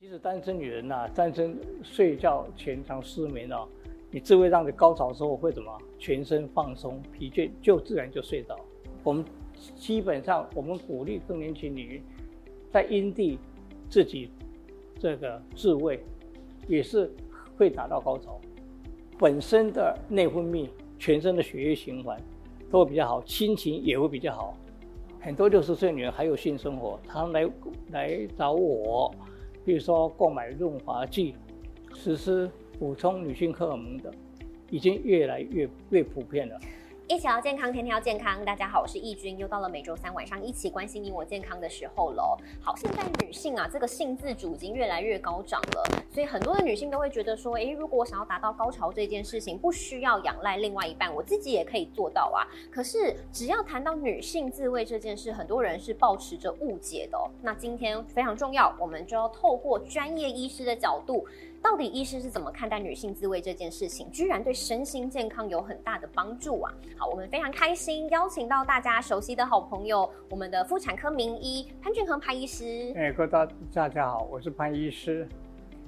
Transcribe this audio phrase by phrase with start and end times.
[0.00, 3.66] 其实单身女人呐、单身睡觉前常失眠哦，
[4.12, 5.76] 你自慰让你高潮的时候会怎么？
[5.98, 8.56] 全身放松，疲倦就自然就睡着。
[9.02, 9.24] 我们
[9.74, 12.02] 基本上我们鼓励更年期女人
[12.70, 13.40] 在阴蒂
[13.90, 14.30] 自己
[15.00, 15.98] 这个自慰，
[16.68, 17.12] 也是
[17.56, 18.40] 会达到高潮。
[19.18, 22.16] 本身的内分泌、全身的血液循环
[22.70, 24.56] 都会比较好，心情也会比较好。
[25.18, 27.50] 很多六十岁女人还有性生活，她来
[27.90, 29.12] 来找我。
[29.68, 31.34] 比如说购买润滑剂，
[31.94, 34.10] 实施补充女性荷尔蒙的，
[34.70, 36.58] 已经越来越越普遍了。
[37.10, 38.44] 一起聊健康，天天要健康。
[38.44, 42.36] 大家好，我是易君，又到了每周三晚上一起关心你我健康的时候喽。
[42.60, 52.44] 好，现在女性啊，这个性自主已经越来越高涨了，所以很多的女性都会觉得说，诶，如果我想要达到高潮这件事情，不需要仰赖另外一半，我自己也可以做到啊。
[52.70, 57.18] 可是只要谈到女性自慰这件事，很多人是抱持着误解的。
[57.40, 61.26] 那今天非常重要，我们就要透过专业医师的角度。
[61.62, 64.10] 到底医师是怎么看待女性自慰这件事情？
[64.10, 66.72] 居然对身心健康有很大的帮助啊！
[66.96, 72.92] 好，我们非常开心邀请到大家熟悉的好朋友，我们的妇产科名医潘俊恒潘医师。
[72.96, 75.28] 哎，各位大大家好，我是潘医师。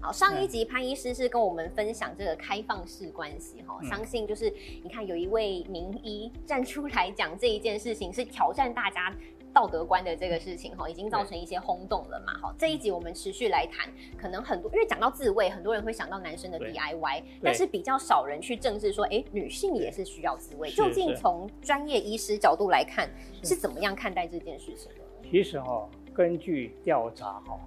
[0.03, 9.15] 好，上一集潘医师是跟我们分享这个开放式关系哈，嗯相信就是你看有一位名医站出来讲这一件事情，是挑战大家
[9.53, 12.33] 道德观的这个事情哈，已经造成一些轰动了嘛。
[12.41, 20.71] 好，这一集我们持续来谈，可能很多因为讲到自慰，很多人会想到男生的 DIY，但是比较少人去正视说，哎，女性也是需要自慰。
[20.71, 23.11] 究竟从专业医师角度来看，
[23.43, 25.01] 是是怎么样看待这件事情的？
[25.31, 27.59] 其实哈、根据调查哈、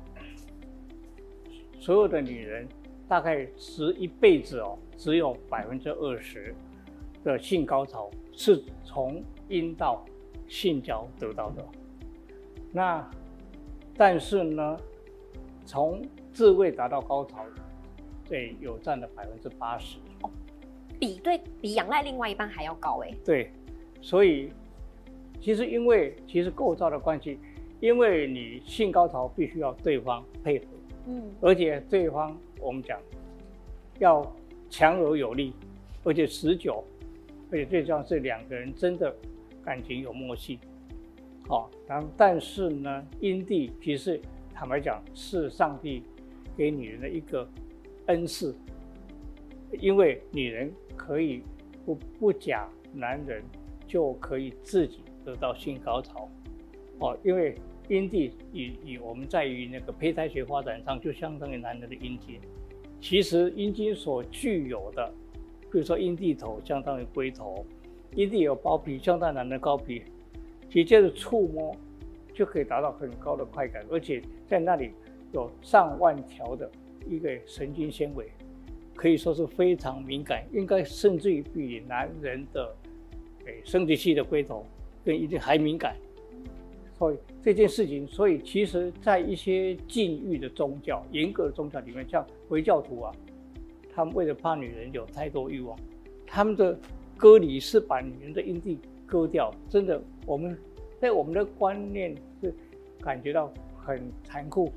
[1.79, 2.67] 所有的女人
[3.07, 6.55] 大概十一辈子哦，只有百分之二十
[7.23, 10.03] 的性高潮是从阴道
[10.47, 11.65] 性交得到的。
[12.71, 13.09] 那
[13.95, 14.77] 但是呢，
[15.65, 17.45] 从自慰达到高潮，
[18.27, 19.97] 对，有占了百分之八十。
[20.99, 23.11] 比对比仰赖另外一半还要高哎。
[23.25, 23.51] 对，
[24.01, 24.51] 所以
[25.41, 27.37] 其实因为其实构造的关系，
[27.81, 30.65] 因为你性高潮必须要对方配合，
[31.07, 32.97] 嗯，而且对方我们讲
[33.99, 34.25] 要
[34.69, 35.53] 强而有力，
[36.03, 36.83] 而且持久，
[37.51, 39.13] 而且最重要是两个人真的
[39.63, 40.59] 感情有默契。
[41.47, 44.19] 好、然后但是呢，阴蒂其实
[44.53, 46.03] 坦白讲是上帝
[46.55, 47.47] 给女人的一个
[48.05, 48.55] 恩赐，
[49.79, 51.43] 因为女人可以
[51.85, 53.43] 不不假男人
[53.85, 56.29] 就可以自己得到性高潮，
[56.99, 57.55] 哦，因为
[57.89, 62.39] 阴蒂与与我们在于那个胚胎学发展上就相当于男人的阴茎，
[63.01, 65.13] 其实阴茎所具有的，
[65.69, 67.65] 比如说阴蒂头相当于龟头，
[68.15, 70.03] 一定有包皮相当于男的高皮，
[70.69, 71.75] 直接的触摸
[72.33, 74.91] 就可以达到很高的快感，而且在那里
[75.31, 76.69] 有上万条的
[77.07, 78.29] 一个神经纤维，
[78.95, 82.75] 可以说是非常敏感，应该甚至于比男人的
[83.45, 84.65] 诶生殖器的龟头
[85.03, 85.95] 更一定还敏感。
[86.97, 93.11] 所以这件事情，所以其实，在一些禁欲的宗教、严格的宗教里面，像回教徒啊，
[93.93, 95.77] 他们为了怕女人有太多欲望，
[96.25, 96.77] 他们的
[97.23, 99.49] 割礼是把女人的阴蒂割掉。
[99.69, 100.59] 真的，我们
[100.99, 102.53] 在我们的观念是
[102.99, 104.69] 感觉到很残酷，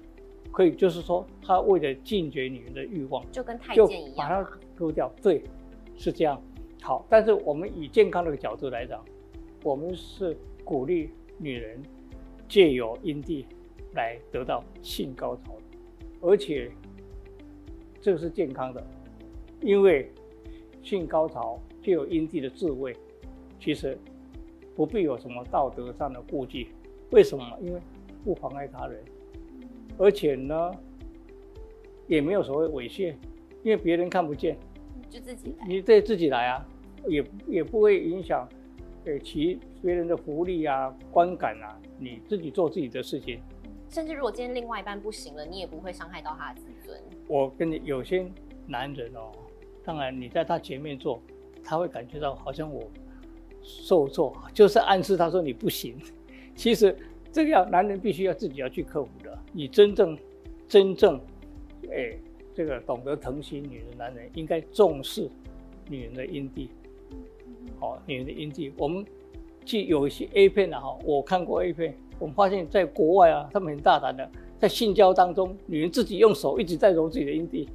[0.52, 4.48] 可以就是说，他为了禁绝女人的欲望，就跟太就监一把它。
[4.76, 5.12] 割掉。
[5.20, 5.42] 对，
[5.96, 6.40] 是这样。
[6.82, 9.04] 好，但是我们以健康的角度来讲，
[9.64, 11.82] 我们是鼓励女人
[12.46, 13.44] 借由阴蒂
[13.94, 15.56] 来得到性高潮，
[16.20, 16.70] 而且
[18.00, 18.86] 这个是健康的，
[19.62, 20.12] 因为
[20.82, 22.92] 性高潮借由阴蒂的智慧，
[23.60, 23.96] 其实
[24.74, 26.66] 不必有什么道德上的顾忌。
[27.10, 27.44] 为什么？
[27.62, 27.80] 因为
[28.24, 29.00] 不妨碍他人，
[29.96, 30.72] 而且呢，
[32.08, 33.14] 也没有所谓猥亵，
[33.62, 34.58] 因为别人看不见。
[35.08, 35.66] 就自己来。
[35.68, 36.66] 你对自己来啊，
[37.06, 38.48] 也也不会影响，
[39.04, 43.40] 呃，其别人的福利啊、观感啊，你自己做自己的事情。
[43.88, 47.00] 甚至如果今天另外一半不行了，你也不会伤害到他的自尊。
[47.28, 48.26] 我跟你有些
[48.66, 49.30] 男人哦，
[49.84, 51.22] 当然你在他前面做，
[51.66, 52.88] 他会感觉到好像我
[53.60, 55.96] 受挫，就是暗示他说你不行。
[56.54, 56.96] 其实
[57.32, 59.36] 这个要男人必须要自己要去克服的。
[59.52, 60.16] 你真正
[60.68, 61.20] 真正，
[61.90, 62.16] 哎，
[62.54, 65.28] 这个懂得疼惜女人的男人，应该重视
[65.88, 66.70] 女人的阴蒂。
[67.80, 69.04] 好、女人的阴蒂，我们
[69.64, 77.68] 去有一些 A 片啊，哈，我看过 A 片，我们发现在国外啊，他们很大胆的，在性交当中，女人自己用手一直在揉自己的阴蒂，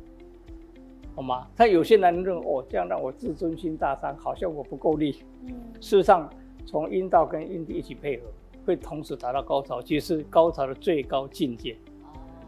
[1.21, 1.47] 好吗？
[1.55, 5.23] 他有些男人认为，哦，这样让我自尊心大伤，好像我不够力。
[5.45, 6.29] 嗯，事实上，
[6.65, 8.23] 从阴道跟阴蒂一起配合，
[8.65, 11.77] 会同时达到高潮，其实是高潮的最高境界。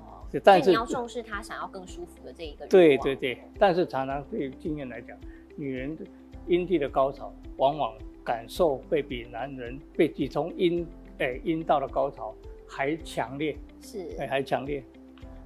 [0.05, 5.15] 哦，但是你要重视他想要更舒服的这一个对对对，但是常常对经验来讲，
[5.55, 6.03] 女人的
[6.47, 7.93] 阴蒂的高潮往往
[8.23, 10.85] 感受会比男人被比从阴
[11.19, 12.33] 诶阴道的高潮
[12.67, 14.15] 还强烈，是。
[14.19, 14.83] 哎还强烈。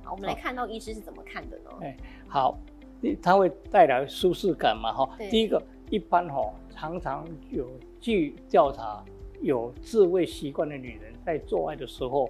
[0.04, 1.72] 好，我们来看到医师是怎么看的呢？
[1.82, 1.98] 哎
[2.30, 2.77] 好，你
[3.22, 4.92] 它会带来舒适感嘛？
[4.92, 7.68] 哈，第一个一般哈、常常有
[8.00, 9.04] 据调查，
[9.42, 12.30] 有自慰习惯的女人在做爱的时候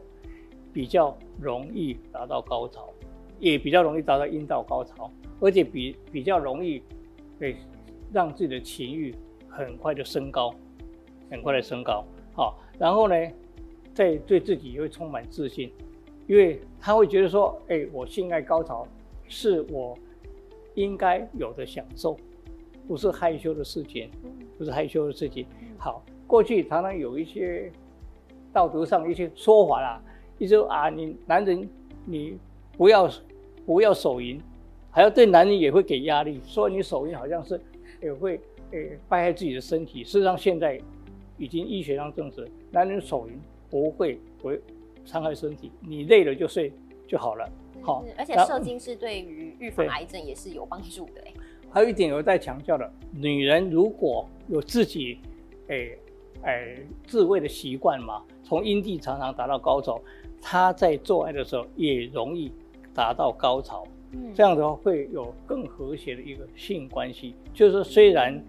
[0.73, 2.89] 比较容易达到高潮，
[3.39, 5.09] 也比较容易达到阴道高潮，
[5.39, 6.83] 而且比比较容易
[7.39, 7.55] 对
[8.11, 9.13] 让自己的情欲
[9.47, 10.53] 很快的升高，
[11.31, 12.03] 很快的升高。
[12.33, 13.15] 好，然后呢，
[13.93, 15.71] 在对自己也会充满自信，
[16.27, 18.87] 因为他会觉得说，哎，我性爱高潮
[19.27, 19.97] 是我
[20.77, 22.15] 应该有的享受，
[22.87, 25.45] 不是害羞的事情，嗯不是害羞的事情。
[25.59, 27.71] 嗯好，过去常常有一些
[28.53, 30.01] 道德上一些说法啦，
[30.37, 31.67] 一说啊，你男人
[32.05, 32.37] 你
[32.77, 33.09] 不要
[33.65, 34.39] 不要手淫，
[34.91, 37.59] 还要对男人也会给压力，说你手淫好像是
[38.01, 38.39] 也会
[38.71, 40.03] 诶败害自己的身体。
[40.03, 40.79] 事实上，现在
[41.39, 44.61] 已经医学上证实，男人手淫不会不会
[45.05, 46.71] 伤害身体，你累了就睡
[47.07, 47.49] 就好了。
[48.17, 51.33] 而且射精是对于预防癌症也是有帮助的哎。
[51.69, 55.19] 还有一点有在强调的，女人如果有自己，
[55.67, 55.97] 诶、
[56.43, 60.01] 诶、自慰的习惯嘛，从阴蒂常常达到高潮，
[60.41, 62.51] 她在做爱的时候也容易
[62.93, 63.85] 达到高潮。
[64.13, 67.35] 嗯这样的话会有更和谐的一个性关系。
[67.53, 68.41] 就是说，虽然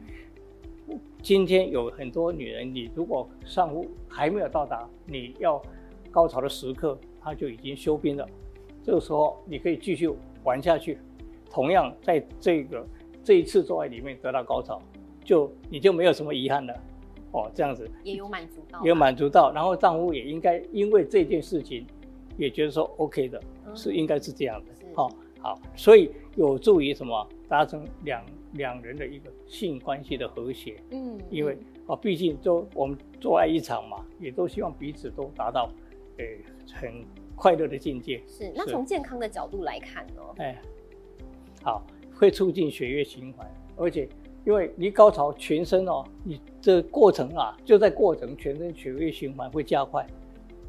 [1.21, 5.61] 今天有很多女人，你如果上午还没有到达你要
[6.13, 8.27] 高潮的时刻，她就已经休兵了。
[8.89, 10.09] 这个时候你可以继续
[10.45, 10.97] 玩下去，
[11.51, 12.87] 同样在这个
[13.23, 14.81] 这一次做爱里面得到高潮，
[15.23, 16.73] 就你就没有什么遗憾了。
[17.33, 21.87] 哦，这样子也有满足到，也有满足到，然后丈夫也应该因为这件事情
[22.39, 24.87] 也觉得说 OK 的，嗯是应该是这样的是。
[24.95, 28.25] 好、好，所以有助于什么达成两
[28.55, 30.77] 两人的一个性关系的和谐。
[30.93, 35.71] 嗯，因为嗯哦，毕竟都我们做爱一场嘛，也都希望彼此都达到，
[36.17, 36.39] 诶、
[36.73, 37.05] 很
[37.39, 38.21] 快乐的境界。
[38.27, 38.73] 是那是。
[38.73, 40.61] 从健康的角度来看呢，哎，
[41.63, 44.09] 好，会促进血液循环，而且
[44.45, 50.07] 因为你高潮，全身哦，你这过程啊，就在过程，全身血液循环会加快，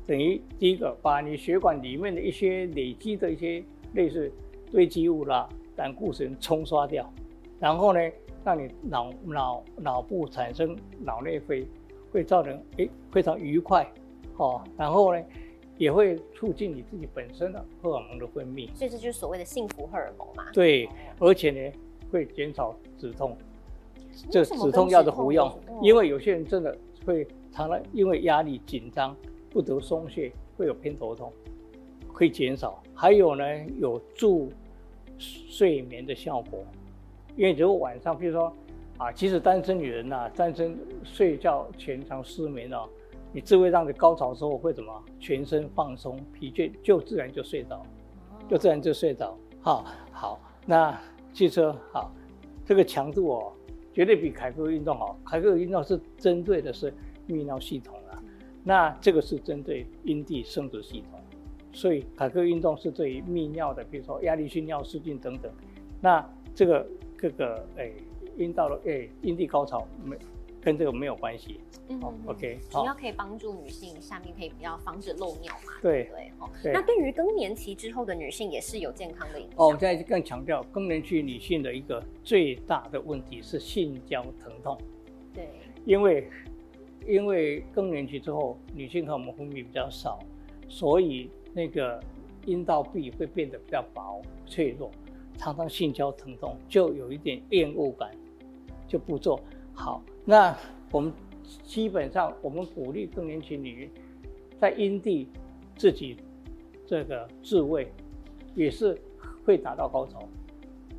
[0.05, 3.63] 等于第一个把你血管里面的一些累积的一些
[3.93, 4.31] 类似
[4.71, 7.11] 堆积物啦、胆固醇冲刷掉，
[7.59, 7.99] 然后呢，
[8.43, 11.65] 让你脑脑脑部产生脑内啡，
[12.11, 13.85] 会造成诶非常愉快。
[14.37, 15.21] 哦，然后呢，
[15.79, 18.69] 也会促进你自己本身的荷尔蒙的分泌。
[18.75, 20.45] 所以这就是所谓的幸福荷尔蒙嘛。
[20.53, 21.71] 对哦，而且呢
[22.11, 23.35] 会减少止痛，
[24.29, 29.15] 这止痛药的服用因为有些人真的会常常因为压力紧张
[29.49, 31.31] 不得松懈，会有偏头痛，
[32.13, 32.83] 可以减少。
[32.93, 33.43] 还有呢，
[33.79, 34.51] 有助
[35.17, 36.63] 睡眠的效果，
[37.37, 38.53] 因为如果晚上，比如说
[38.97, 42.89] 啊，即使单身女人呐、单身睡觉前常失眠哦，
[43.31, 45.03] 你智慧让你高潮时候会怎么？
[45.19, 47.81] 全身放松，疲倦就自然就睡着。
[48.47, 49.37] 就自然就睡着。
[49.61, 50.99] 好，好，那
[51.33, 52.11] 汽车好，
[52.65, 53.53] 这个强度哦，
[53.93, 55.19] 绝对比凯格运动好。
[55.23, 56.91] 凯格运动是针对的是
[57.27, 58.17] 泌尿系统啊，
[58.63, 61.19] 那这个是针对阴蒂生殖系统，
[61.71, 65.51] 所以凯格运动是对于泌尿的，比如说压力性尿失禁等等。
[66.01, 66.87] 那这个
[67.19, 67.93] 这个诶，
[68.37, 70.17] 阴道的诶阴蒂高潮没
[70.61, 71.59] 跟这个没有关系。
[72.01, 76.31] 好嗯，OK，主要可以帮助女性下面可以比较防止漏尿嘛，对对？
[76.39, 79.55] 哦，那对于更年期之后的女性也是有健康的影响。
[79.57, 84.77] 哦，我现在更强调更年期女性的一个最大的问题是性交疼痛，
[85.33, 85.49] 对，
[85.83, 86.29] 因为
[87.07, 90.19] 因为更年期之后，女性荷尔蒙分泌比较少，
[90.67, 91.99] 所以那个
[92.45, 94.91] 阴道壁会变得比较薄脆弱，
[95.37, 98.11] 常常性交疼痛，就有一点厌恶感，
[98.87, 99.39] 就不做
[99.73, 100.03] 好。
[100.29, 100.55] 那
[100.91, 101.11] 我们
[101.63, 103.89] 基本上我们鼓励更年期女人
[104.59, 105.27] 在阴蒂
[105.75, 106.17] 自己
[106.85, 107.91] 这个自慰，
[108.53, 108.95] 也是
[109.43, 110.19] 会达到高潮。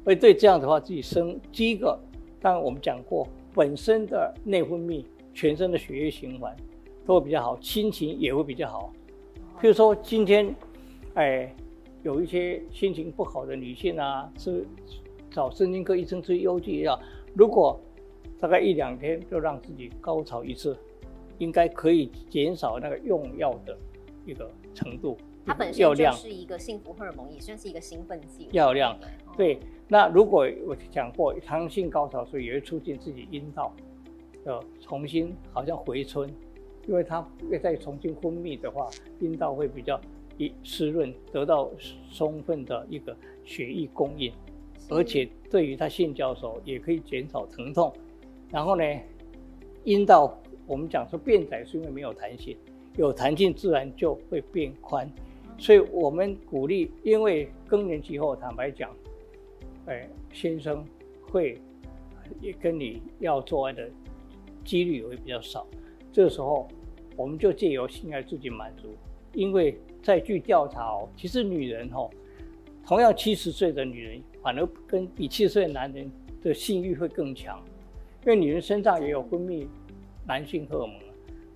[0.05, 1.97] 会对这样的话，自己生第一个，
[2.41, 6.53] 当然我们讲过，本身的内分泌、全身的血液循环
[7.07, 8.93] 都会比较好，心情也会比较好。
[9.61, 10.53] 譬如说今天，
[11.15, 11.55] 哎，
[12.03, 14.67] 有一些心情不好的女性啊，是
[15.31, 17.01] 找神经科医生吃优剂药，
[17.33, 17.81] 如果
[18.41, 20.77] 大概一两天就让自己高潮一次，
[21.39, 23.77] 应该可以减少那个用药的
[24.25, 26.11] 一个程度，它本身就。
[26.13, 28.49] 是一个幸福荷尔蒙，也算是一个兴奋剂。
[28.53, 28.99] 药量
[29.37, 33.75] 对，那如果我讲过，长性高潮，所以也会促进自己阴道
[34.45, 36.29] 的重新好像回春，
[36.87, 37.27] 因为它
[37.63, 38.89] 再重新分泌的话，
[39.21, 40.01] 阴道会比较
[40.39, 41.71] 一湿润，得到
[42.11, 44.33] 充分的一个血液供应，
[44.89, 47.93] 而且对于他性交的时候也可以减少疼痛。
[48.51, 48.85] 然后呢，
[49.85, 52.57] 阴道我们讲说变窄是因为没有弹性，
[52.97, 55.11] 有弹性自然就会变宽。
[55.59, 58.91] 所以我们鼓励，因为更年期后，坦白讲，
[59.87, 60.85] 哎，先生
[61.23, 61.61] 会
[62.41, 63.89] 也跟你要做爱的
[64.65, 65.67] 几率也会比较少。
[66.11, 66.67] 这个时候，
[67.17, 68.89] 我们就借由性爱自己满足。
[69.33, 72.11] 因为在据调查哦，其实女人哦，
[72.87, 76.11] 同样七十岁的女人，反而跟比七十岁的男人
[76.43, 77.63] 的性欲会更强，
[78.23, 79.67] 因为女人身上也有分泌
[80.27, 80.97] 男性荷尔蒙，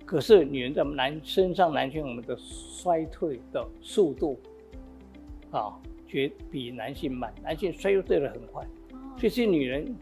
[0.05, 4.39] 可是女人的男身上男性荷尔蒙的衰退的速度，
[5.51, 8.65] 啊，绝比男性慢，男性衰退的很快，
[9.17, 9.95] 所以女人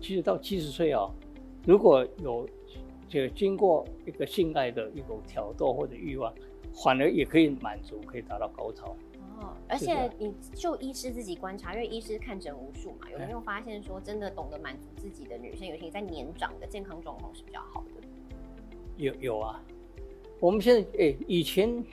[0.00, 1.08] 其实到七十岁啊，
[1.64, 2.48] 如果有
[3.08, 6.32] 就经过一个性爱的一种挑逗或者欲望。
[6.84, 8.94] 反而也可以满足，可以达到高潮。
[9.40, 18.06] 哦，而且你就医师自己观察，因为医师看诊无数嘛，有没有发现说真的懂得满足自己的女生，尤其在年长的健康状况是比较好的？
[18.96, 19.62] 有有啊，
[20.40, 21.84] 我们现在哎，以前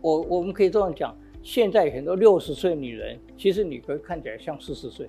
[0.00, 1.12] 我我们可以这样讲，
[1.42, 5.08] 现在很多六十岁女人，其实你可以看起来像四十岁，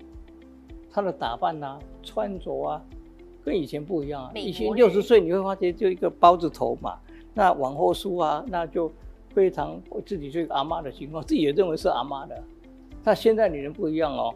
[0.90, 2.84] 她的打扮啊、穿着啊，
[3.46, 4.32] 跟以前不一样啊。
[4.34, 6.98] 以前六十岁你会发现就一个包子头嘛，
[7.36, 8.92] 那往后梳啊，那就。
[9.34, 12.44] 非常我自己是阿妈的情况，自己也认为是阿妈的。
[13.04, 14.34] 那现在女人不一样哦，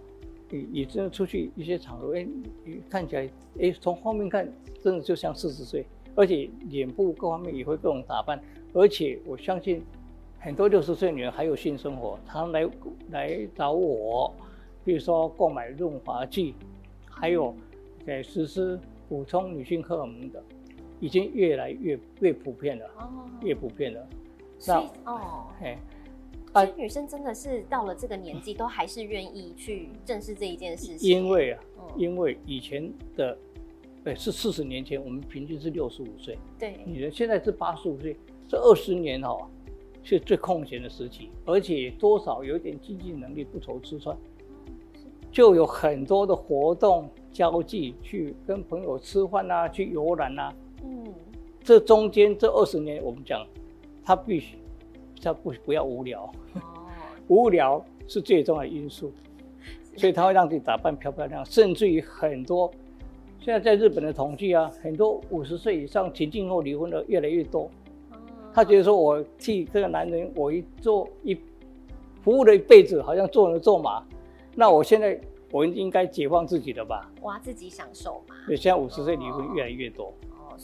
[0.49, 2.25] 你你真的出去一些场合，哎，
[2.63, 3.29] 你看起来，
[3.59, 4.47] 哎，从后面看
[4.81, 8.41] 真的就像四十岁，而且脸部各方面也会各种打扮，
[8.73, 9.83] 而且我相信
[10.39, 12.69] 很多六十岁女人还有性生活，她来
[13.09, 14.33] 来找我，
[14.85, 16.53] 比如说购买润滑剂，
[17.09, 17.53] 还有
[18.05, 18.79] 在实施
[19.09, 20.41] 补充女性荷尔蒙的，
[20.99, 22.85] 已经越来越越普遍了，
[23.41, 24.07] 越普遍了。
[24.61, 25.75] 所以哦，嘿，
[26.53, 31.09] 所以女生真的是到了这个年纪，都还是愿意去正视这一件事情。
[31.09, 31.59] 因为啊，
[31.97, 33.35] 因为以前的，
[34.03, 38.15] 对，是四十年前，我们平均是六十五岁，对，女人现在是八十五岁，
[38.47, 39.47] 这二十年哦，
[40.03, 44.15] 是最空闲的时期，而且多少有点经济能力，不愁吃穿，
[45.31, 50.53] 就有很多的活动交际，去跟朋友吃饭啊，去游览啊，
[50.83, 51.03] 嗯，
[51.63, 53.43] 这中间这二十年，我们讲。
[54.11, 54.57] 他必须，
[55.23, 56.29] 他不不要无聊，
[57.29, 59.09] 无聊是最重要的因素，
[59.95, 62.69] 所以他会让自己打扮漂漂亮，甚至于很多，
[63.39, 67.71] 现在在日本的统计啊，很多五十岁以上停经后离婚的越来越多。
[68.53, 71.33] 他觉得说，我替这个男人，我一做一
[72.21, 74.03] 服务了一辈子，好像做人做马，
[74.55, 75.17] 那我现在
[75.51, 77.09] 我应该解放自己的吧？
[77.21, 78.35] 哇，自己享受嘛。
[78.45, 80.13] 对，现在五十岁离婚越来越多。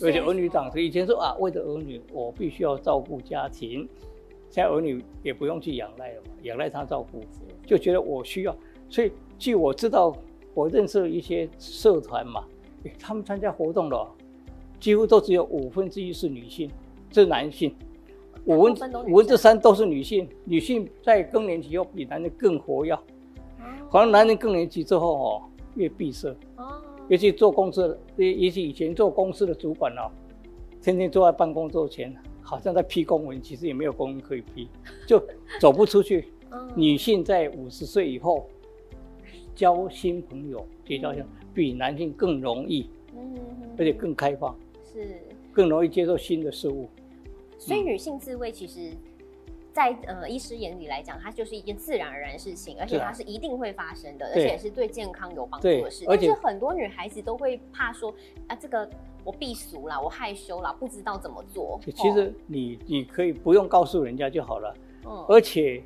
[0.01, 3.87] 而且儿女长成，以前说啊，为了儿女，我必须要照顾家庭。
[4.49, 7.21] 现在儿女也不用去仰赖了嘛，仰赖他照顾，
[7.65, 8.55] 就觉得我需要。
[8.89, 10.15] 所以，据我知道，
[10.53, 12.45] 我认识一些社团嘛，
[12.97, 14.07] 他们参加活动的，
[14.79, 16.71] 几乎都只有五分之一是女性，
[17.11, 17.75] 是男性，
[18.45, 20.27] 五分五分之三都是女性。
[20.45, 22.95] 女性在更年期后比男人更活跃，
[23.89, 25.41] 好像男人更年期之后哦，
[25.75, 26.33] 越闭塞。
[27.09, 30.11] 尤其做公司的，尤其以前做公司的主管哦，
[30.81, 34.67] 天天坐在办公桌前，好像在批公文，其实也没有公文可以批，
[35.07, 35.21] 就
[35.59, 36.29] 走不出去。
[36.75, 38.49] 女性在五十岁以后
[39.55, 41.13] 交新朋友、结交，
[41.53, 42.89] 比男性更容易，
[43.77, 45.21] 而且更开放，是
[45.53, 46.89] 更容易接受新的事物。
[47.57, 48.91] 所以女性自慰其实。
[49.77, 56.03] 在呃医师眼里来讲，它就是一件自然而然的事情，而且它是一定会发生的，而且是对健康有帮助的事。
[56.07, 58.11] 但是很多女孩子都会怕说
[58.47, 58.89] 啊，这个
[59.23, 61.79] 我避俗啦，我害羞啦，不知道怎么做。
[61.95, 64.75] 其实你你可以不用告诉人家就好了。
[65.05, 65.23] 嗯。
[65.29, 65.83] 而且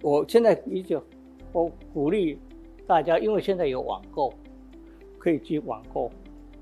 [0.00, 1.04] 我现在依旧，
[1.52, 2.38] 我鼓励
[2.86, 4.32] 大家，因为现在有网购，
[5.18, 6.10] 可以去网购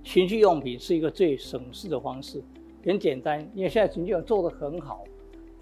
[0.02, 2.42] 情趣用品，是一个最省事的方式，
[2.84, 3.48] 很简单。
[3.54, 5.04] 因为现在情趣用做的很好。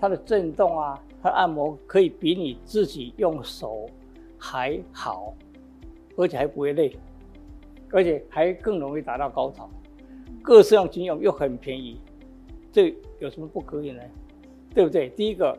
[0.02, 3.88] 它的震动啊，它按摩可以比你自己用手
[4.36, 5.32] 还好，
[6.16, 6.98] 而且还不会累，
[7.92, 9.70] 而且还更容易达到高潮。
[10.42, 12.00] 各式样经用又很便宜，
[12.72, 14.02] 这有什么不可以呢？
[14.74, 15.08] 对不对？
[15.10, 15.56] 第一个，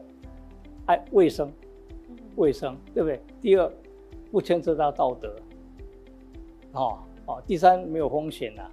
[0.88, 1.50] 爱卫生，
[2.36, 3.22] 卫生，对不对？
[3.42, 3.72] 第二，
[4.30, 5.34] 不牵涉到道德，
[6.74, 7.42] 哦哦。
[7.48, 8.70] 第三，没有风险呐，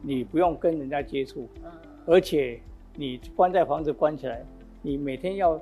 [0.00, 1.46] 你不用跟人家接触，
[2.06, 2.58] 而且
[2.94, 4.42] 你关在房子关起来。
[4.82, 5.60] 你每天要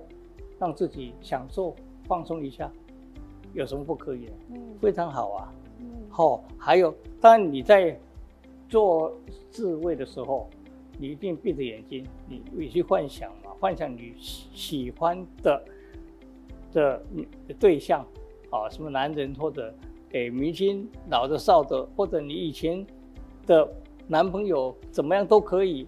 [0.58, 2.70] 让自己享受放松一下，
[3.52, 4.32] 有什么不可以的？
[4.50, 5.52] 嗯，非常好啊。
[5.80, 7.98] 嗯，好，还有，当然你在
[8.68, 9.12] 做
[9.50, 10.48] 自慰的时候，
[10.98, 15.64] 你一定闭着眼睛，你你去幻想嘛，幻想你喜喜欢的
[16.72, 17.02] 的
[17.58, 18.04] 对象，
[18.50, 19.72] 啊，什么男人或者
[20.12, 22.84] 诶明星，老的少的，或者你以前
[23.46, 23.68] 的
[24.06, 25.87] 男朋友怎么样都可以，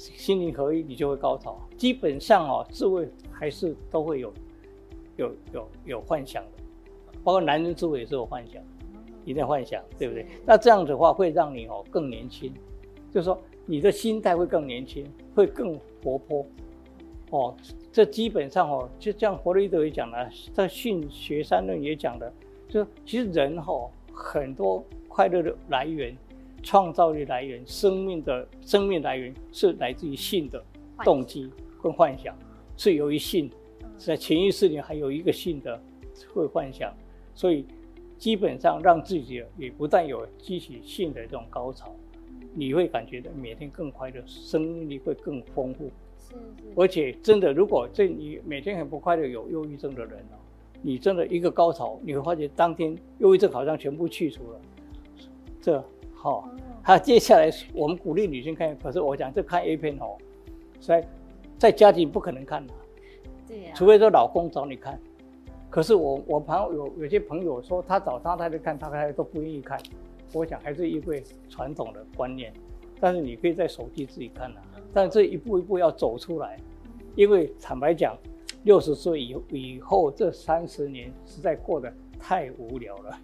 [0.00, 1.60] 心灵合一，你就会高潮。
[1.76, 4.32] 基本上哦，智慧还是都会有
[5.16, 6.50] 有有有幻想的，
[7.22, 8.62] 包括男人自慰也是有幻想，
[9.24, 10.26] 你在幻想，对不对？
[10.46, 12.52] 那这样子的话会让你哦更年轻，
[13.12, 16.46] 就是说你的心态会更年轻，会更活泼，
[17.30, 17.54] 哦。
[17.92, 22.32] 这基本上哦，就像弗洛伊德也讲了，在性学三论也讲的，
[22.68, 26.16] 就其实人哦很多快乐的来源、
[26.62, 30.62] 创造力来源、生命的生命来源是来自于性的
[31.04, 31.50] 动机
[31.82, 32.36] 跟幻想，
[32.76, 33.50] 是由于性，
[33.96, 35.80] 在潜意识里还有一个性的
[36.32, 36.92] 会幻想，
[37.34, 37.64] 所以
[38.18, 41.94] 基本上让自己也不但有激起性的这种高潮，
[42.54, 45.90] 你会感觉到每天更快乐，生命力会更丰富。
[46.18, 46.34] 是
[46.76, 50.36] 而且真的，如果这你每天很不快乐，有忧郁症的人哦，
[50.82, 54.60] 你真的一个高潮，你会发觉当天忧郁症好像全部去除了。
[55.62, 55.82] 这
[56.22, 56.46] 好，
[56.82, 60.18] 他接下来我们鼓励女性看，可是我讲这看 A 片哦，
[60.78, 61.08] 在
[61.58, 62.74] 在家庭不可能看的，
[63.48, 65.00] 对呀，除非说老公找你看。
[65.70, 69.80] 可是我我朋友有有些朋友说他找他太太看，他太太都不愿意看。
[70.34, 72.52] 我想还是因为传统的观念，
[73.00, 74.62] 但是你可以在手机自己看啊。
[74.92, 76.58] 但这一步一步要走出来，
[77.14, 78.14] 因为坦白讲，
[78.64, 83.18] 六十岁以以后这三十年实在过得太无聊了，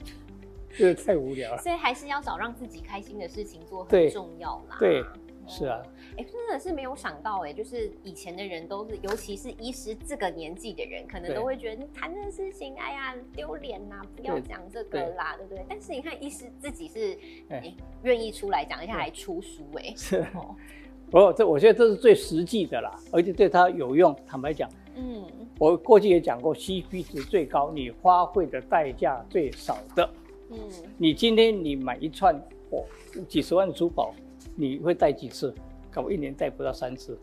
[0.79, 1.59] 就是太无聊了。
[1.59, 4.77] 所以还是要找让自己开心的事情做，很重要啦。
[4.79, 5.03] 对。
[5.49, 5.81] 是啊，
[6.19, 15.65] 哎，真的是没有想到哎，就是以前的人都是，尤其是医师这个年纪的人，可能都会觉得你谈这个事情，哎呀丢脸呐，不要讲这个啦，对不对？
[15.69, 17.17] 但是你看医师自己是
[17.49, 20.57] 哎愿意出来讲，一下还出书哎， 是哦。
[21.13, 24.13] 不，这我觉得这是最实际的啦，而且对他有用。
[24.27, 25.25] 坦白讲，嗯，
[25.61, 30.11] 我过去也讲过，CP 值最高，你花费的代价最少的。
[30.51, 30.59] 嗯，
[30.97, 32.35] 你今天你买一串
[32.71, 32.85] 哦
[33.29, 34.15] 几十万珠宝。
[34.59, 35.55] 你会戴几次？
[35.91, 37.19] 可我一年戴不到三次，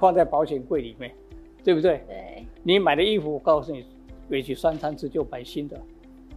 [0.00, 1.14] 放在保险柜里面，
[1.62, 2.02] 对不对？
[2.08, 2.44] 对。
[2.64, 3.84] 你买的衣服，我告诉你，
[4.28, 5.80] 回去三餐次就买新的。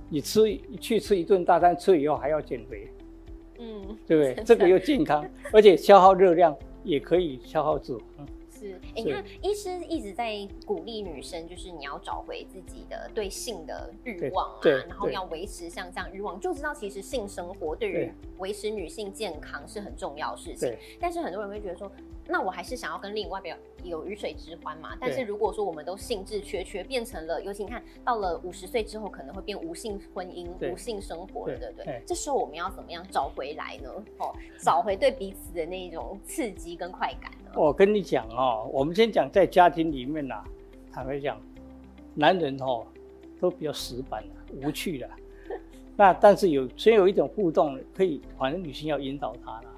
[0.08, 0.42] 你吃
[0.80, 2.88] 去吃一顿大餐，吃以后还要减肥，
[3.58, 4.36] 嗯，对不对？
[4.46, 8.02] 这个又健康，而且消耗热量也可以消耗脂肪。
[8.66, 20.76] 是，你看，医师一直在鼓励女生，就是你要找回自己的对性的欲望啊，然后要维持像这样欲望，就知道其实性生活对于维持女性健康是很重要的事情。
[21.00, 21.92] 但是很多人会觉得说。
[22.28, 24.98] 那我还是想要跟另外表有鱼水之欢嘛。
[25.00, 32.02] 但是如果说我们都兴致缺缺，变成了，尤其你看到了五十岁之后，可能会变无性婚姻、无性生活了，对不对？
[32.04, 33.92] 这时候我们要怎么样找回来呢？
[34.18, 37.45] 哦，找回对彼此的那种刺激跟快感呢？
[37.56, 40.44] 我跟你讲哦，我们先讲在家庭里面呐，
[40.92, 41.40] 坦白讲，
[42.14, 42.86] 男人哦
[43.40, 45.10] 都比较死板的、无趣的。
[45.96, 49.70] 那但是有虽然有一种互动，可以，反正女性要引导他了。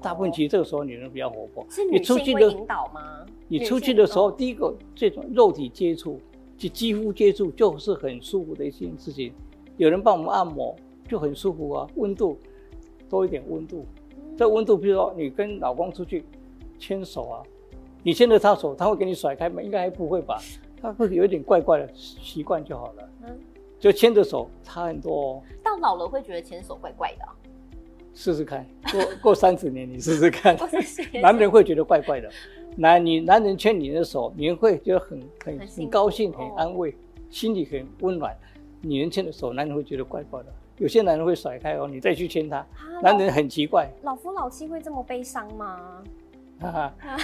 [0.00, 3.24] 大部分其实这个时候女人比较活泼，是女性会引导吗？
[3.48, 6.18] 你出去的时候，第一个这种肉体接触，
[6.56, 9.32] 就肌肤接触，就是很舒服的一件事情。
[9.76, 10.74] 有人帮我们按摩
[11.08, 12.38] 就很舒服啊，温度
[13.08, 13.86] 多一点温度。
[14.36, 16.24] 这温度，比如说你跟老公出去
[16.78, 17.42] 牵手啊，
[18.02, 19.62] 你牵着他手，他会给你甩开吗？
[19.62, 20.40] 应该还不会吧？
[20.80, 23.08] 他会有一点怪怪的，习惯就好了。
[23.22, 23.38] 嗯，
[23.78, 25.42] 就牵着手差很多哦。
[25.62, 27.24] 到老了会觉得牵手怪怪的。
[28.14, 30.56] 试试看，过过三十年你试试看，
[31.20, 32.30] 男人会觉得怪怪的。
[32.76, 36.94] 男你男人牵你的手，你会觉得很很很高兴，很安慰，
[37.30, 38.36] 心里很温暖。
[38.82, 40.46] 女人牵的手，男人会觉得怪怪的。
[40.78, 42.64] 有些男人会甩开哦，你再去牵他，
[43.02, 43.88] 男人很奇怪。
[44.02, 46.02] 老夫老妻会这么悲伤吗？
[46.72, 47.16] 哈哈，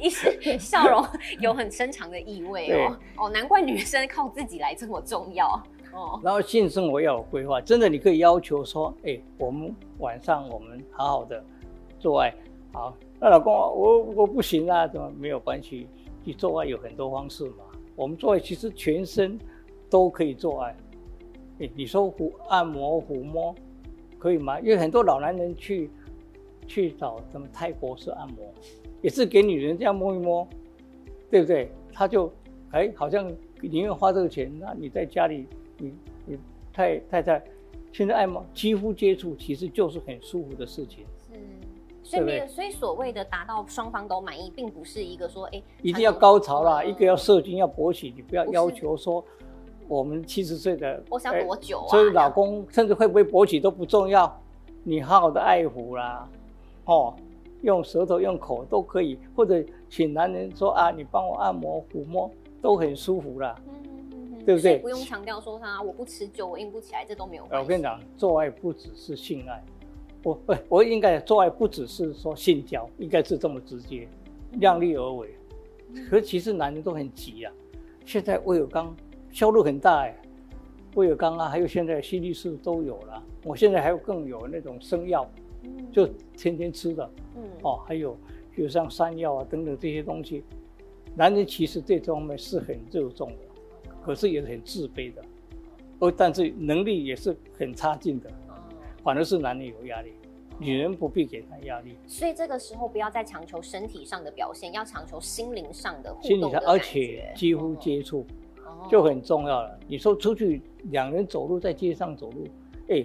[0.00, 1.04] 一 是笑容
[1.40, 2.96] 有很深长的意味哦。
[3.16, 5.48] 哦，难怪女生靠自己来这么重要
[5.92, 6.20] 哦。
[6.22, 11.44] 然后性生活要有规划，真的你可以要求说，哎，我们晚上我们好好的
[11.98, 12.34] 做爱，
[12.72, 15.86] 好，那老公我我不行啊，怎么没有关系？
[16.24, 17.64] 你做爱有很多方式嘛，
[17.96, 19.38] 我们做爱其实全身
[19.90, 20.76] 都可以做爱，
[21.60, 23.54] 哎，你说抚按摩抚摸
[24.18, 24.58] 可以吗？
[24.60, 25.90] 因为很多老男人去
[26.66, 28.52] 去找什么泰国式按摩，
[29.00, 30.46] 也是给女人这样摸一摸，
[31.30, 31.70] 对不对？
[31.92, 32.32] 他就
[32.70, 35.46] 哎好像宁愿花这个钱，那你在家里。
[35.78, 35.92] 你
[36.26, 36.38] 你
[36.72, 37.42] 太太太，
[37.92, 41.04] 现在爱摩肌肤接触其实就是很舒服的事情，
[42.04, 49.24] 是，所以没有，所以所谓的达到双方都满意，并不是一个说，哎，一定要高潮啦，一个要射精要勃起，你不要要求说，
[49.88, 51.88] 我们七十岁的，我想多久啊？
[51.88, 54.40] 所以老公甚至会不会勃起都不重要，
[54.84, 56.28] 你好好的爱护啦，
[56.84, 57.14] 哦，
[57.62, 63.54] 用舌头用口都可以，或者请男人说啊，你帮我按摩抚摸，都很舒服啦。
[64.44, 64.78] 对不对？
[64.78, 67.64] 不用强调说他我不持久我硬不起来，这都没有关系。
[67.64, 69.62] 我跟你讲，做爱不只是性爱，
[70.24, 74.08] 我不，我应该做爱不只是说性交，应该是这么直接，
[74.54, 75.28] 量力而为。
[76.10, 77.52] 可是其实男人都很急啊，
[78.04, 78.92] 现在威尔刚
[79.30, 80.20] 销路很大哎，
[80.96, 85.41] 威尔刚啊，还有现在西力士都有了，我现在还有更有那种生药，嗯
[85.92, 88.16] 就天天吃的嗯哦，还有
[88.54, 90.42] 比如像山药啊等等这些东西，
[91.14, 95.22] 男人其实对这方面是很热衷的，可是也是很自卑的，
[95.98, 98.28] 而，但是能力也是很差劲的。
[98.28, 98.32] 哦
[99.04, 100.12] 反而是男人有压力，
[100.60, 101.96] 女人不必给他压力。
[102.06, 108.24] 所以这个时候不要再强求身体上的表现，要强求心灵上的互心理上，动的而且觉几乎接触
[108.64, 109.76] 哦就很重要了。
[109.88, 112.46] 你说出去两人走路在街上走路，
[112.90, 113.04] 哎，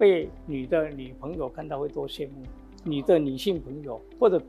[0.00, 2.42] 被你的女朋友看到会多羡慕，
[2.82, 4.40] 你的女性朋友或者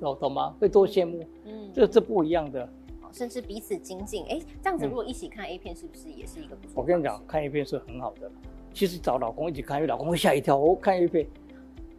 [0.00, 0.54] 懂懂吗？
[0.58, 2.64] 会多羡慕，嗯这这不一样的。
[2.64, 2.68] 哦
[3.12, 4.24] 甚至彼此精进。
[4.30, 6.72] 哎，这样子嗯如果一起看 A 片，是不是也是一个不错？
[6.76, 8.30] 我跟你讲，，看 A 片是很好的。
[8.72, 10.56] 其实找老公一起看，因为老公会吓一跳。
[10.56, 11.26] 哦看 A 片，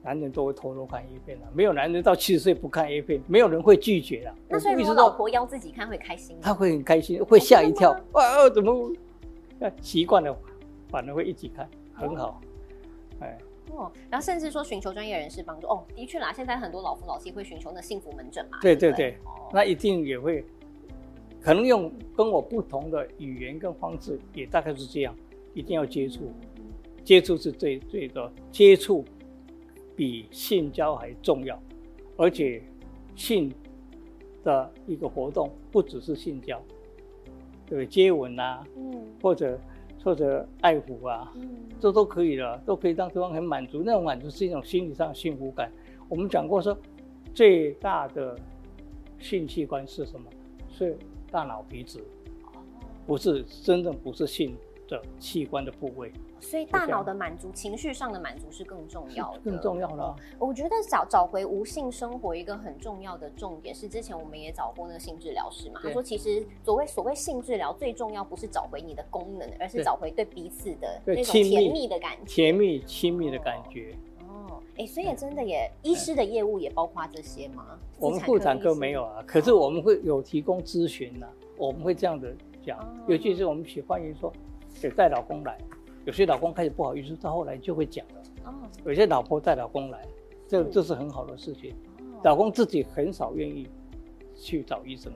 [0.02, 4.34] 男人都会偷偷看 A 片的，没有男人到七十岁不看 A 片，没有人会拒绝的。
[4.48, 6.42] 那所以如我意识到果老婆邀自己看会开心吗？
[6.44, 8.92] 他会很开心，会吓一跳 哇、啊，怎么？
[9.60, 10.36] 那习惯了，
[10.90, 12.42] 反而会一起看，很好。
[13.20, 13.38] 哎，
[13.72, 15.68] 哦，然后甚至说寻求专业人士帮助。
[15.68, 18.60] 哦，的确啦，现在很多老夫老妻会寻求那幸福门诊嘛。
[18.62, 19.18] 对对不对
[19.52, 20.44] 那一定也会，
[21.42, 25.16] 可能用跟我不同的语言跟方式，也大概是这样，
[25.54, 26.32] 一定要接触，
[27.04, 29.04] 接触是最最的，接触
[29.96, 31.62] 比性交还重要，
[32.18, 32.62] 而且
[33.16, 33.54] 性
[34.44, 36.62] 的一个活动不只是性交，
[37.66, 37.86] 对不对？
[37.88, 39.60] 接吻啊，嗯或者
[40.04, 43.82] 或者爱抚啊，嗯这都可以的，都可以让对方很满足。
[43.86, 45.72] 那种满足是一种心理上的幸福感。
[46.08, 46.78] 我们讲过说，
[47.34, 48.38] 最大的
[49.20, 50.26] 性器官是什么？
[50.72, 50.98] 是
[51.30, 52.00] 大脑皮质，
[53.06, 54.56] 不是真正不是性
[54.90, 59.40] 的器官的部位，所以大脑的满足、情绪上的满足是更重要的。
[59.40, 60.16] 更重要了。
[60.40, 72.26] 我觉得找找回无性生活一个很重要的重点是，之前我们也找过那个性治疗师嘛，他说其实所谓所谓性治疗最重要不是找回你的功能，而是找回对彼此的对那种甜蜜的感觉。
[72.26, 73.96] 甜蜜亲密的感觉。
[74.28, 77.80] 哦，哎，所以真的也，医师的业务也包括这些吗？
[78.00, 84.32] 我们妇妇产科没有啊，可是我们会有提供咨询呐，我们会这样的讲哦，尤其是我们喜欢于说，
[84.82, 85.58] 给带老公来，
[86.06, 88.22] 有些老公开始不好意思，到后来就会讲了。
[88.46, 88.54] 哦，
[88.86, 90.02] 有些老婆带老公来，
[90.48, 91.72] 这是这是很好的事情。
[92.00, 92.22] 哦。
[92.24, 93.68] 老公自己很少愿意
[94.36, 95.12] 去找医生，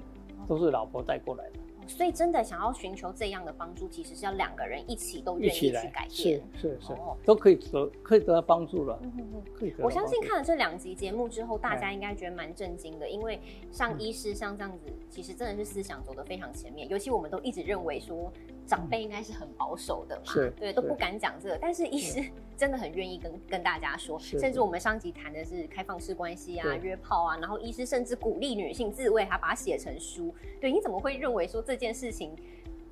[0.48, 6.42] 都是老婆带过来的，所以真的想要寻求这样的帮助，其实是要两个人一起都愿意去改，是变。
[6.56, 9.44] 是是哦，都可以得可以得到帮助了，嗯嗯嗯。
[9.54, 11.94] 可以我相信看了这两集节目之后，大家哎。
[11.94, 13.40] 应该觉得蛮震惊的，因为
[13.72, 16.90] 像嗯医师像这样子，其实真的是思想走得非常前面。
[16.90, 18.34] 尤其我们都一直认为说
[18.66, 21.58] 长辈应该是很保守的嘛，是对，都不敢讲这个。
[21.62, 22.24] 但是医师
[22.58, 30.34] 真的很愿意跟跟大家说，甚至我们上集谈的是开放式关系啊、对约炮啊，然后医师甚至鼓励女性自慰，还把它写成书。
[30.62, 32.32] 对，你怎么会认为说这件事情？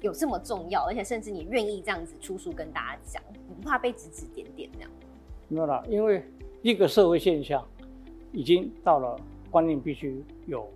[0.01, 4.91] 有这么重要，而且甚至你愿意这样子出书跟大家讲，你不怕被指指点点那样？
[5.47, 6.23] 没有啦，因为
[6.63, 7.63] 一个社会现象
[8.31, 9.15] 已经到了
[9.51, 10.67] 观念必须有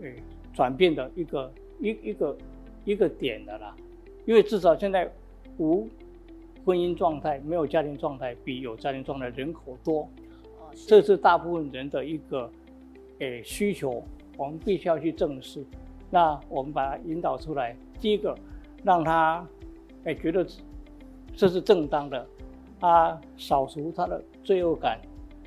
[0.00, 0.14] 诶
[0.54, 2.38] 转变的一个一一个
[2.84, 3.74] 一个点的啦，
[4.28, 5.10] 因为至少现在
[5.56, 5.88] 无
[6.62, 10.86] 婚姻状态、没有家庭状态比有家庭状态人口多，哦，是。
[10.86, 12.50] 这是大部分人的一个
[13.20, 14.04] 诶需求，
[14.36, 15.64] 我们必须要去正视。
[16.10, 18.36] 那我们把它引导出来，第一个
[18.84, 19.48] 让他
[20.04, 20.46] 诶觉得
[21.34, 22.26] 这是正当的，
[22.78, 25.00] 他扫除他的罪恶感，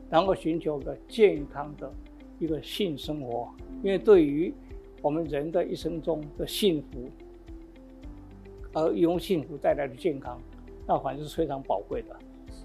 [0.09, 1.87] 然后寻求个健康的
[2.39, 3.47] 一个性生活，
[3.83, 4.51] 因为对于
[5.03, 7.07] 我们人的一生中的幸福，
[8.73, 10.39] 而用幸福带来的健康，
[10.87, 12.15] 那反正是非常宝贵的。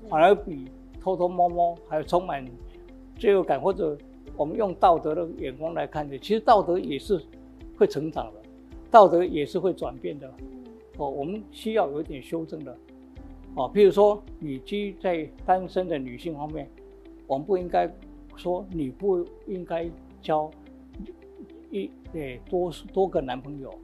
[0.08, 0.66] 反而比
[1.00, 2.44] 偷偷摸摸还有充满
[3.18, 3.96] 罪恶感，或者
[4.36, 7.20] 我们用道德的眼光来看的，其实道德也是
[7.76, 8.42] 会成长的，
[8.90, 10.30] 道德也是会转变的。
[10.98, 12.76] 哦，我们需要有一点修正的。
[13.54, 16.68] 哦，譬如说，你基于在单身的女性方面，
[17.26, 17.90] 我们不应该
[18.36, 19.88] 说你不应该
[20.20, 20.50] 交
[21.70, 23.74] 一诶多多个男朋友，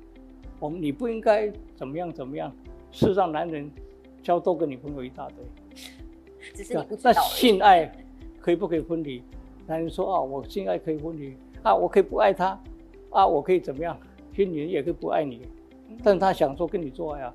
[0.62, 2.54] 我们你不应该怎么样怎么样，
[2.92, 3.68] 是让男人
[4.22, 5.36] 交多个女朋友一大堆。
[7.02, 7.12] 那。
[7.14, 7.92] 性爱
[8.40, 9.20] 可以不可以分离？
[9.66, 12.56] 男人说啊，我性爱可以分离啊，我可以不爱他
[13.10, 13.98] 啊，我可以怎么样？
[14.30, 15.42] 其实女人也可以不爱你，
[16.04, 17.34] 但他想说跟你做爱啊，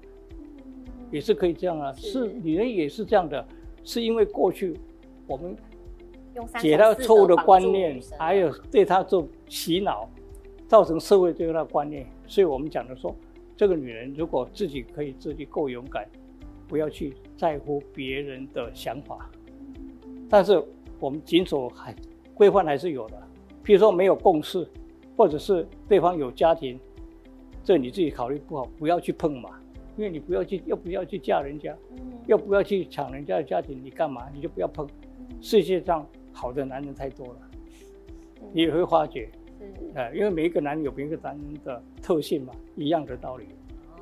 [1.11, 1.91] 也是可以这样啊。
[1.91, 3.45] 是是女人也是这样的，
[3.83, 4.73] 是因为过去
[5.27, 5.53] 我们
[6.59, 10.09] 解他错误的观念，还有对他做洗脑，
[10.65, 13.15] 造成社会对他的观念所以我们讲的说，
[13.55, 16.07] 这个女人如果自己可以自己够勇敢，
[16.67, 19.29] 不要去在乎别人的想法。
[20.29, 20.61] 但是
[20.99, 21.95] 我们谨守还
[22.33, 23.17] 规范还是有的，
[23.63, 24.67] 譬如说没有共识，
[25.15, 26.79] 或者是对方有家庭，
[27.63, 29.59] 这你自己考虑不好，不要去碰嘛，
[29.95, 31.75] 因为你不要去，又不要去嫁人家，
[32.27, 34.29] 又不要去抢人家的家庭，你干嘛？
[34.33, 34.87] 你就不要碰。
[35.39, 37.39] 世界上好的男人太多了，
[38.51, 39.29] 你也会发觉，
[39.95, 43.45] 哎，因为每一个男人有每一个男人的特性嘛，一样的道理，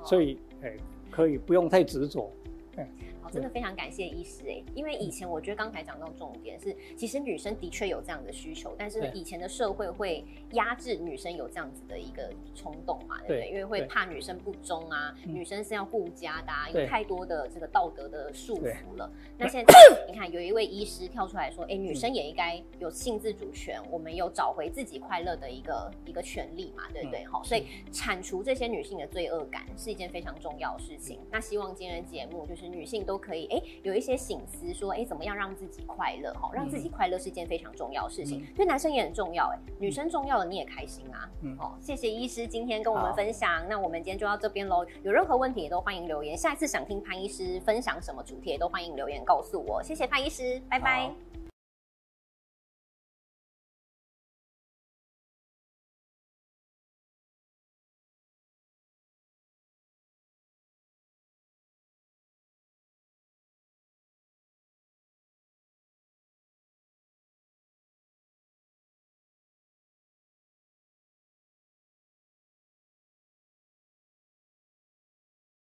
[0.04, 0.76] 所以哎，
[1.10, 2.32] 可以不用太执着，
[2.78, 2.89] 哎。
[3.31, 13.49] 真的非常感谢医师哎，因为以前我觉得刚才讲到重点是，其实女生的确有这样的需求，但是以前的社会会压制女生有这样子的一个冲动嘛，对不对？
[13.49, 19.11] 因为会怕女生不忠啊，女生是要顾家的，啊有太多的这个道德的束缚了。
[19.38, 19.73] 那现在
[20.07, 27.25] 你看，有一位医师跳出来说，哎，女生也应该有性自主权，我们有找回自己快乐的一个一个权利嘛，对不对？
[27.25, 31.19] 好，所以铲除这些女性的罪恶感是一件非常重要的事情。
[31.31, 33.14] 那希望今天的节目就是女性都。
[33.15, 36.34] 都可以哎，有一些醒思，说哎，怎么样让自己快乐？
[36.34, 41.30] 哈，让自己快乐是一件非常重要的事情，对男生也很重要哎，女生重要了你也开心啊。
[41.41, 44.86] 嗯，哦，谢谢医师今天跟我们分享，那我们今天就到这边喽。
[45.04, 49.82] 有任何问题也都欢迎留言，下一次想听潘医师分享什么主题，也都欢迎留言告诉我。
[49.82, 51.35] 谢谢潘医师，拜拜。